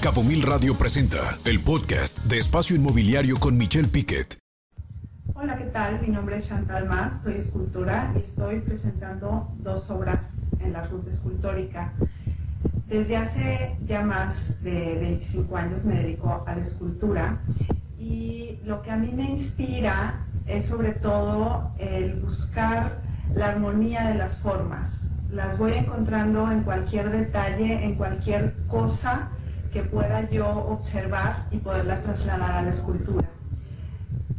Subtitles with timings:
[0.00, 4.38] Cabo Mil Radio presenta el podcast de Espacio Inmobiliario con Michelle Piquet.
[5.34, 6.00] Hola, ¿qué tal?
[6.00, 11.10] Mi nombre es Chantal Más, soy escultora y estoy presentando dos obras en la ruta
[11.10, 11.92] escultórica.
[12.86, 17.42] Desde hace ya más de 25 años me dedico a la escultura
[17.98, 23.02] y lo que a mí me inspira es sobre todo el buscar
[23.34, 25.10] la armonía de las formas.
[25.30, 29.32] Las voy encontrando en cualquier detalle, en cualquier cosa
[29.72, 33.28] que pueda yo observar y poderla trasladar a la escultura.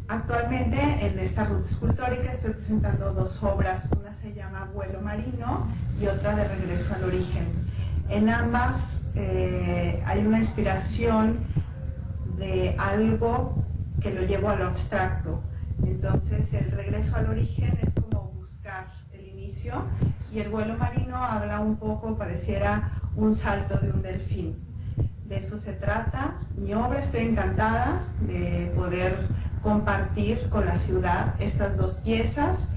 [0.08, 5.68] Actualmente en esta ruta escultórica estoy presentando dos obras, una se llama Vuelo Marino
[6.02, 7.46] y otra de Regreso al Origen.
[8.10, 11.40] En ambas eh, hay una inspiración
[12.38, 13.64] de algo
[14.02, 15.42] que lo llevo a lo abstracto.
[15.82, 19.86] Entonces el regreso al origen es como buscar el inicio
[20.34, 24.71] y el vuelo marino habla un poco, pareciera un salto de un delfín.
[25.32, 26.42] De eso se trata.
[26.58, 29.30] Mi obra estoy encantada de poder
[29.64, 32.68] compartir con la ciudad estas dos piezas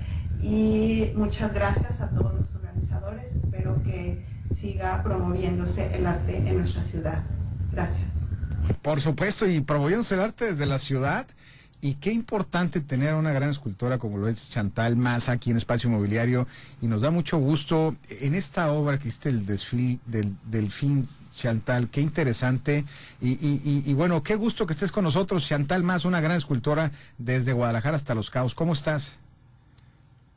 [0.41, 3.35] y muchas gracias a todos los organizadores.
[3.35, 7.25] Espero que siga promoviéndose el arte en nuestra ciudad.
[7.73, 8.29] Gracias.
[8.83, 11.27] Por supuesto, y promoviéndose el arte desde la ciudad.
[11.81, 15.91] Y qué importante tener una gran escultora como lo es Chantal Más aquí en Espacio
[15.91, 16.47] Inmobiliario.
[16.81, 21.91] Y nos da mucho gusto en esta obra que hiciste el desfile del delfín Chantal,
[21.91, 22.85] qué interesante.
[23.21, 26.93] Y, y, y, bueno, qué gusto que estés con nosotros, Chantal Más, una gran escultora
[27.19, 28.55] desde Guadalajara hasta Los Cabos.
[28.55, 29.17] ¿Cómo estás?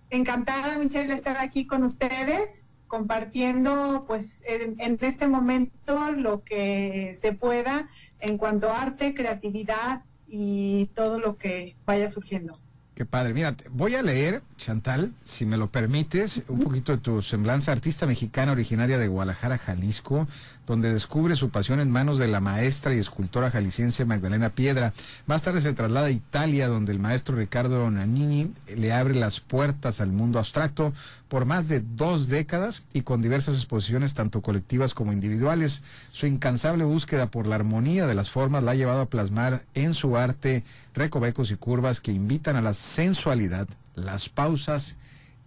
[0.10, 7.14] Encantada, Michelle, de estar aquí con ustedes compartiendo pues en, en, este momento lo que
[7.20, 12.54] se pueda en cuanto a arte, creatividad y todo lo que vaya surgiendo.
[12.98, 13.36] Qué padre.
[13.36, 18.08] Mira, voy a leer, Chantal, si me lo permites, un poquito de tu semblanza, artista
[18.08, 20.28] mexicana originaria de Guadalajara, Jalisco,
[20.66, 24.94] donde descubre su pasión en manos de la maestra y escultora jalisciense Magdalena Piedra.
[25.28, 30.02] Más tarde se traslada a Italia, donde el maestro Ricardo Nanini le abre las puertas
[30.02, 30.92] al mundo abstracto
[31.30, 35.84] por más de dos décadas y con diversas exposiciones, tanto colectivas como individuales.
[36.12, 39.94] Su incansable búsqueda por la armonía de las formas la ha llevado a plasmar en
[39.94, 40.64] su arte
[40.94, 44.96] recovecos y curvas que invitan a la sensualidad, las pausas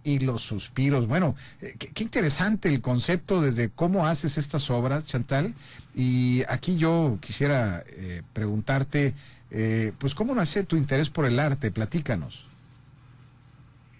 [0.03, 1.07] y los suspiros.
[1.07, 5.53] Bueno, eh, qué, interesante el concepto desde cómo haces estas obras, Chantal.
[5.95, 9.13] Y aquí yo quisiera eh, preguntarte,
[9.51, 11.71] eh, pues, ¿cómo nace tu interés por el arte?
[11.71, 12.45] Platícanos.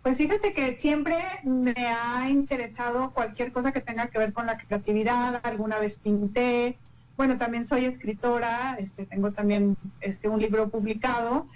[0.01, 4.57] Pues fíjate que siempre me ha interesado cualquier cosa que tenga que ver con la
[4.57, 5.39] creatividad.
[5.43, 6.79] Alguna vez pinté.
[7.17, 8.77] Bueno, también soy escritora.
[8.79, 11.47] Este, tengo también este, un libro publicado.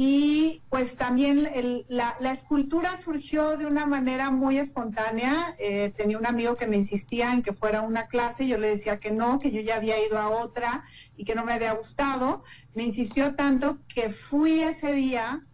[0.00, 5.56] Y pues también el, la, la, escultura surgió de una manera muy espontánea.
[5.58, 9.00] Eh, tenía un amigo que me insistía en que fuera una clase, yo le decía
[9.00, 10.84] que no, que yo ya había ido a otra
[11.16, 12.44] y que no me había gustado.
[12.76, 15.44] Me insistió tanto que fui ese día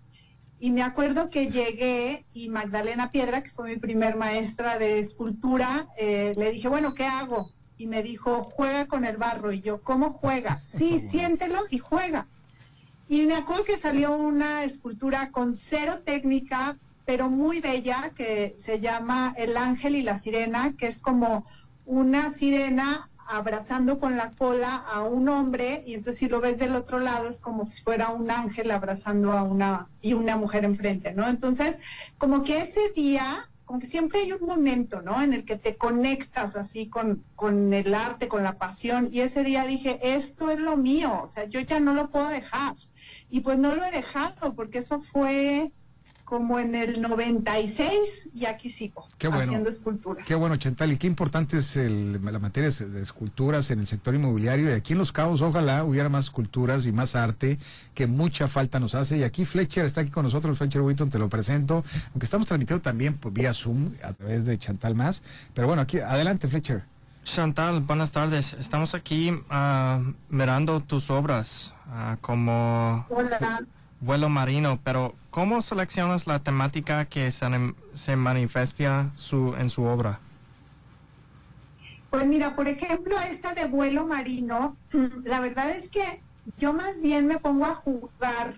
[0.58, 5.88] y me acuerdo que llegué y Magdalena Piedra, que fue mi primer maestra de escultura,
[5.96, 7.54] eh, le dije, bueno, ¿qué hago?
[7.78, 9.52] Y me dijo, juega con el barro.
[9.52, 10.60] Y yo, ¿cómo juega?
[10.60, 12.28] Sí, siéntelo y juega.
[13.08, 18.80] Y me acuerdo que salió una escultura con cero técnica, pero muy bella, que se
[18.80, 21.44] llama El Ángel y la Sirena, que es como
[21.84, 26.74] una sirena abrazando con la cola a un hombre, y entonces si lo ves del
[26.76, 31.12] otro lado es como si fuera un ángel abrazando a una y una mujer enfrente,
[31.12, 31.28] ¿no?
[31.28, 31.78] Entonces,
[32.18, 35.20] como que ese día como que siempre hay un momento, ¿no?
[35.20, 39.08] En el que te conectas así con, con el arte, con la pasión.
[39.10, 42.28] Y ese día dije, esto es lo mío, o sea, yo ya no lo puedo
[42.28, 42.76] dejar.
[43.30, 45.72] Y pues no lo he dejado, porque eso fue
[46.24, 50.26] como en el 96 y aquí sigo qué bueno, haciendo esculturas.
[50.26, 54.14] Qué bueno, Chantal, y qué importante es el, la materia de esculturas en el sector
[54.14, 54.70] inmobiliario.
[54.70, 57.58] Y aquí en Los Cabos, ojalá hubiera más esculturas y más arte,
[57.94, 59.18] que mucha falta nos hace.
[59.18, 62.82] Y aquí Fletcher está aquí con nosotros, Fletcher Witton, te lo presento, aunque estamos transmitiendo
[62.82, 65.22] también pues, vía Zoom a través de Chantal Más.
[65.52, 66.84] Pero bueno, aquí, adelante, Fletcher.
[67.24, 68.54] Chantal, buenas tardes.
[68.54, 73.06] Estamos aquí uh, mirando tus obras uh, como...
[73.08, 73.66] Hola
[74.04, 77.46] vuelo marino, pero ¿cómo seleccionas la temática que se,
[77.94, 80.20] se manifiesta su, en su obra?
[82.10, 84.76] Pues mira, por ejemplo, esta de vuelo marino,
[85.24, 86.20] la verdad es que
[86.58, 88.54] yo más bien me pongo a jugar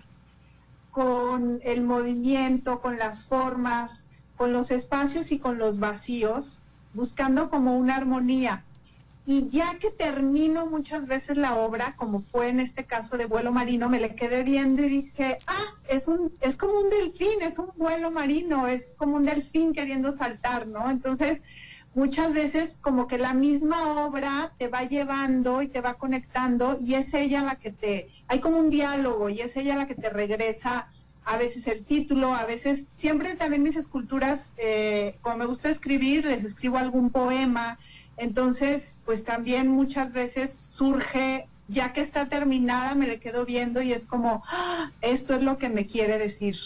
[0.91, 4.05] con el movimiento, con las formas,
[4.35, 6.59] con los espacios y con los vacíos,
[6.93, 8.63] buscando como una armonía.
[9.29, 13.51] Y ya que termino muchas veces la obra, como fue en este caso de vuelo
[13.51, 17.59] marino, me le quedé viendo y dije, ah, es, un, es como un delfín, es
[17.59, 20.89] un vuelo marino, es como un delfín queriendo saltar, ¿no?
[20.89, 21.43] Entonces,
[21.93, 26.93] muchas veces como que la misma obra te va llevando y te va conectando y
[26.93, 30.09] es ella la que te, hay como un diálogo y es ella la que te
[30.09, 30.89] regresa
[31.25, 36.23] a veces el título, a veces, siempre también mis esculturas, eh, como me gusta escribir,
[36.23, 37.77] les escribo algún poema,
[38.17, 43.93] entonces pues también muchas veces surge, ya que está terminada, me le quedo viendo y
[43.93, 44.91] es como, ¡Ah!
[45.01, 46.57] esto es lo que me quiere decir.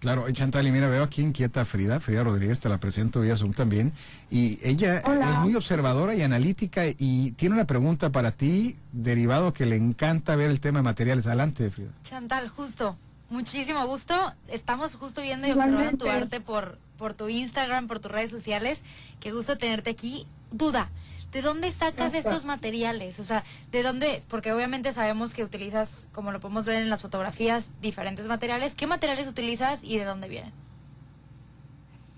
[0.00, 3.34] Claro, Chantal, y mira, veo aquí inquieta a Frida, Frida Rodríguez, te la presento vía
[3.34, 3.92] Zoom también,
[4.30, 9.66] y ella es muy observadora y analítica y tiene una pregunta para ti, derivado que
[9.66, 11.26] le encanta ver el tema de materiales.
[11.26, 11.90] Adelante, Frida.
[12.04, 12.96] Chantal, justo,
[13.28, 14.14] muchísimo gusto.
[14.46, 18.82] Estamos justo viendo y observando tu arte por, por tu Instagram, por tus redes sociales.
[19.18, 20.28] Qué gusto tenerte aquí.
[20.50, 20.90] Duda,
[21.32, 23.20] ¿de dónde sacas estos materiales?
[23.20, 24.22] O sea, ¿de dónde?
[24.28, 28.74] Porque obviamente sabemos que utilizas, como lo podemos ver en las fotografías, diferentes materiales.
[28.74, 30.52] ¿Qué materiales utilizas y de dónde vienen?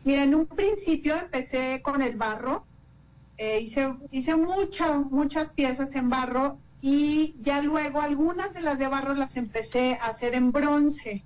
[0.05, 2.65] Mira, en un principio empecé con el barro.
[3.37, 8.89] Eh, hice hice muchas, muchas piezas en barro y ya luego algunas de las de
[8.89, 11.25] barro las empecé a hacer en bronce.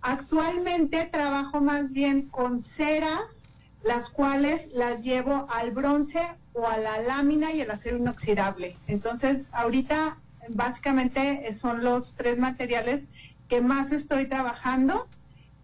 [0.00, 3.48] Actualmente trabajo más bien con ceras,
[3.82, 6.20] las cuales las llevo al bronce
[6.54, 8.76] o a la lámina y el acero inoxidable.
[8.86, 10.18] Entonces, ahorita
[10.48, 13.08] básicamente son los tres materiales
[13.48, 15.06] que más estoy trabajando.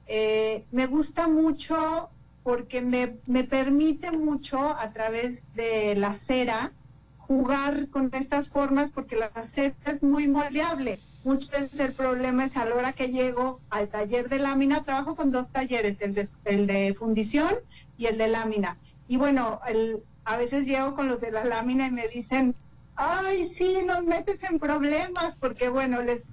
[0.07, 2.11] Eh, me gusta mucho
[2.43, 6.73] porque me, me, permite mucho a través de la cera
[7.19, 10.99] jugar con estas formas porque la cera es muy moldeable.
[11.23, 15.15] Muchas veces el problema es a la hora que llego al taller de lámina, trabajo
[15.15, 17.55] con dos talleres, el de, el de fundición
[17.99, 18.79] y el de lámina.
[19.07, 22.55] Y bueno, el, a veces llego con los de la lámina y me dicen,
[22.97, 26.33] ay, sí, nos metes en problemas, porque bueno, les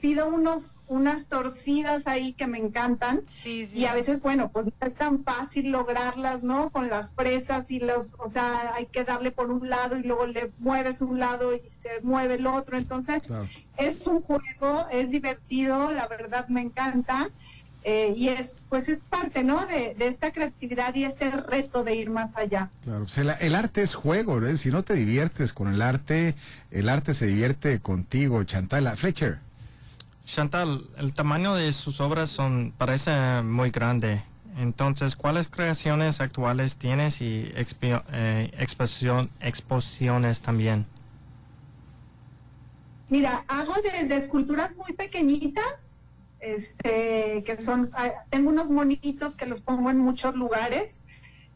[0.00, 3.22] pido unos unas torcidas ahí que me encantan.
[3.74, 7.80] Y a veces bueno pues no es tan fácil lograrlas no con las presas y
[7.80, 11.54] los o sea hay que darle por un lado y luego le mueves un lado
[11.54, 12.76] y se mueve el otro.
[12.76, 13.22] Entonces
[13.76, 17.30] es un juego es divertido la verdad me encanta
[17.84, 22.08] eh, y es pues es parte no de, esta creatividad y este reto de ir
[22.08, 22.70] más allá.
[22.82, 24.56] Claro pues el, arte es juego ¿no?
[24.56, 26.34] si no te diviertes con el arte
[26.70, 29.38] el arte se divierte contigo Chantala Fletcher.
[30.24, 34.22] Chantal el tamaño de sus obras son parece muy grande.
[34.56, 40.86] Entonces cuáles creaciones actuales tienes y eh, exposición, exposiciones también
[43.10, 45.93] mira hago desde esculturas muy pequeñitas
[46.44, 51.04] este, que son, ah, tengo unos monitos que los pongo en muchos lugares,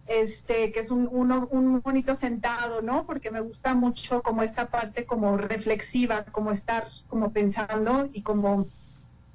[0.06, 3.06] este, que es un, uno, un bonito sentado, ¿no?
[3.06, 8.68] Porque me gusta mucho como esta parte como reflexiva, como estar como pensando y como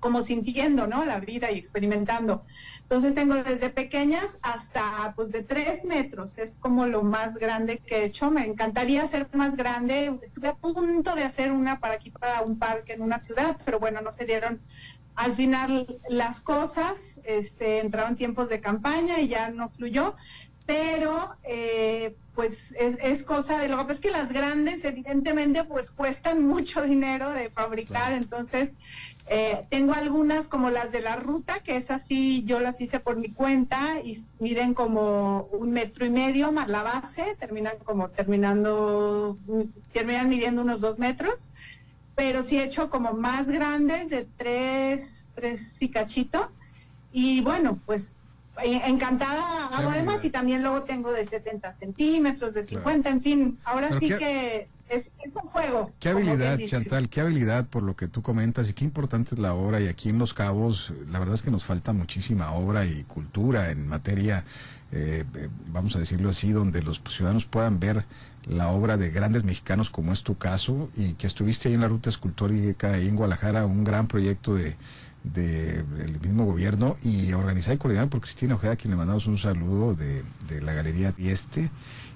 [0.04, 1.06] como sintiendo, ¿no?
[1.06, 2.44] La vida y experimentando.
[2.82, 6.38] Entonces tengo desde pequeñas hasta, pues, de tres metros.
[6.40, 8.30] Es como lo más grande que he hecho.
[8.30, 10.20] Me encantaría hacer más grande.
[10.22, 13.80] Estuve a punto de hacer una para aquí, para un parque en una ciudad, pero
[13.80, 14.60] bueno, no se dieron
[15.16, 20.16] al final las cosas, este, entraron tiempos de campaña y ya no fluyó,
[20.66, 26.44] pero eh, pues es, cosa de lo que es que las grandes evidentemente pues cuestan
[26.48, 28.76] mucho dinero de fabricar, entonces
[29.28, 33.18] eh, tengo algunas como las de la ruta, que es así, yo las hice por
[33.18, 39.38] mi cuenta y miden como un metro y medio más la base, terminan como terminando,
[39.92, 41.50] terminan midiendo unos dos metros
[42.16, 46.52] pero sí he hecho como más grandes de tres, tres y cachito.
[47.12, 48.20] Y bueno, pues
[48.62, 53.98] encantada hago además y también luego tengo de 70 centímetros, de 50, en fin, ahora
[53.98, 55.92] sí que es, es, un juego.
[56.00, 59.54] Qué habilidad, Chantal, qué habilidad por lo que tú comentas y qué importante es la
[59.54, 59.82] obra.
[59.82, 63.72] Y aquí en Los Cabos, la verdad es que nos falta muchísima obra y cultura
[63.72, 64.46] en materia,
[64.92, 68.06] eh, eh, vamos a decirlo así, donde los ciudadanos puedan ver
[68.46, 71.88] la obra de grandes mexicanos como es tu caso y que estuviste ahí en la
[71.88, 74.76] ruta escultórica ahí en Guadalajara, un gran proyecto de,
[75.24, 79.38] del mismo gobierno y organizado y coordinado por Cristina Ojeda, a quien le mandamos un
[79.38, 80.24] saludo de,
[80.62, 81.72] la Galería Dieste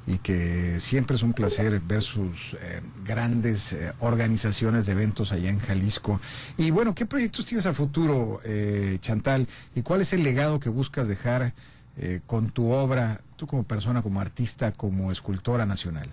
[0.05, 5.49] y que siempre es un placer ver sus eh, grandes eh, organizaciones de eventos allá
[5.49, 6.19] en Jalisco.
[6.57, 9.47] Y bueno, ¿qué proyectos tienes a futuro, eh, Chantal?
[9.75, 11.53] ¿Y cuál es el legado que buscas dejar
[12.27, 16.11] con tu obra tú como persona, como artista, como escultora nacional?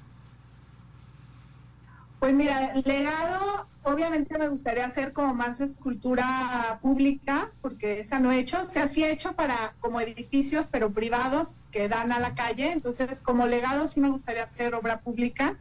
[2.25, 8.39] Pues mira, legado, obviamente me gustaría hacer como más escultura pública, porque esa no he
[8.39, 8.65] hecho.
[8.65, 12.73] Se ha hecho para como edificios, pero privados que dan a la calle.
[12.73, 15.59] Entonces, como legado sí me gustaría hacer obra pública.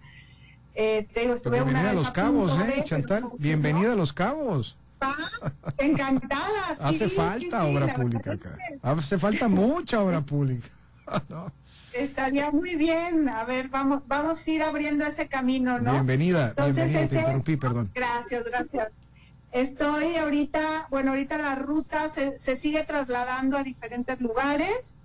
[0.76, 3.30] Eh, te digo, estuve bienvenida a Los Cabos, ¿eh, Chantal?
[3.38, 4.78] Bienvenida a Los Cabos.
[5.00, 5.16] Ah,
[5.78, 6.70] encantada.
[6.82, 8.58] Hace falta obra pública acá.
[8.82, 10.70] Hace falta mucha obra pública.
[11.94, 13.30] Estaría muy bien.
[13.30, 15.92] A ver, vamos, vamos a ir abriendo ese camino, ¿no?
[15.92, 17.92] Bienvenida, Entonces, bienvenida, te interrumpí, perdón.
[17.94, 18.88] Gracias, gracias.
[19.52, 25.00] Estoy ahorita, bueno, ahorita la ruta se, se sigue trasladando a diferentes lugares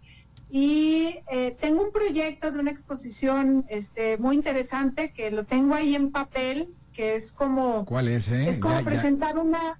[0.51, 5.95] y eh, tengo un proyecto de una exposición este, muy interesante que lo tengo ahí
[5.95, 7.85] en papel, que es como...
[7.85, 8.29] ¿Cuál es?
[8.29, 8.49] Eh?
[8.49, 9.79] Es como presentar una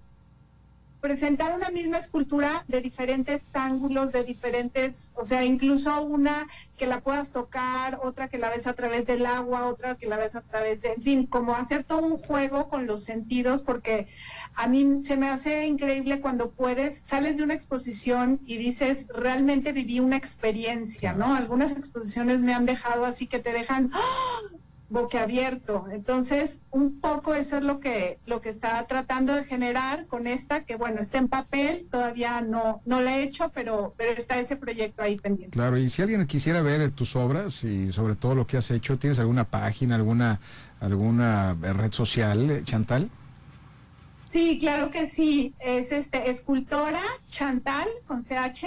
[1.01, 7.01] presentar una misma escultura de diferentes ángulos, de diferentes, o sea, incluso una que la
[7.01, 10.43] puedas tocar, otra que la ves a través del agua, otra que la ves a
[10.43, 14.09] través de, en fin, como hacer todo un juego con los sentidos, porque
[14.55, 19.73] a mí se me hace increíble cuando puedes, sales de una exposición y dices, realmente
[19.73, 21.35] viví una experiencia, ¿no?
[21.35, 24.58] Algunas exposiciones me han dejado así que te dejan, ¡ah!
[24.89, 25.85] Boquiabierto.
[25.91, 30.65] Entonces, un poco eso es lo que, lo que está tratando de generar con esta,
[30.65, 34.57] que bueno, está en papel, todavía no, no la he hecho, pero, pero está ese
[34.57, 35.57] proyecto ahí pendiente.
[35.57, 38.99] Claro, y si alguien quisiera ver tus obras y sobre todo lo que has hecho,
[38.99, 40.41] ¿tienes alguna página, alguna,
[40.81, 43.11] alguna red social, Chantal?
[44.29, 45.55] Sí, claro que sí.
[45.59, 48.67] Es este escultora Chantal con CH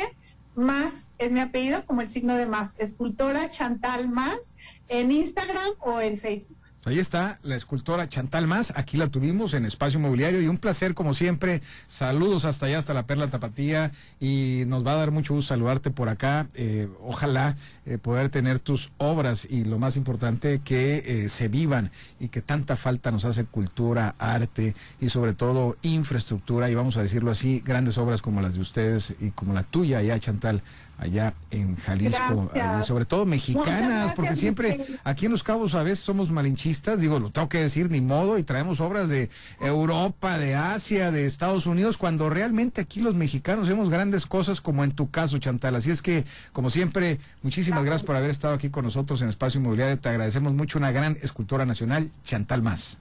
[0.56, 2.76] más es mi apellido como el signo de más.
[2.78, 4.56] Escultora Chantal Más
[4.88, 6.61] en Instagram o en Facebook.
[6.84, 10.96] Ahí está la escultora Chantal Más, aquí la tuvimos en Espacio Inmobiliario y un placer
[10.96, 11.62] como siempre.
[11.86, 15.92] Saludos hasta allá, hasta la Perla Tapatía y nos va a dar mucho gusto saludarte
[15.92, 16.48] por acá.
[16.56, 21.92] Eh, ojalá eh, poder tener tus obras y lo más importante que eh, se vivan
[22.20, 27.04] y que tanta falta nos hace cultura, arte y sobre todo infraestructura y vamos a
[27.04, 30.64] decirlo así, grandes obras como las de ustedes y como la tuya allá Chantal
[31.02, 32.52] allá en Jalisco,
[32.84, 37.32] sobre todo mexicanas, porque siempre aquí en Los Cabos a veces somos malinchistas, digo, lo
[37.32, 41.98] tengo que decir, ni modo, y traemos obras de Europa, de Asia, de Estados Unidos,
[41.98, 45.76] cuando realmente aquí los mexicanos hacemos grandes cosas como en tu caso, Chantal.
[45.76, 49.60] Así es que, como siempre, muchísimas gracias por haber estado aquí con nosotros en Espacio
[49.60, 53.01] Inmobiliario, te agradecemos mucho, una gran escultora nacional, Chantal Más.